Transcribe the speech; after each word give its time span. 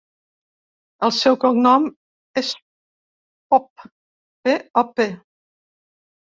El 1.07 1.13
seu 1.17 1.37
cognom 1.43 1.85
és 2.43 2.51
Pop: 3.55 3.87
pe, 4.51 4.59
o, 4.85 4.89
pe. 4.99 5.11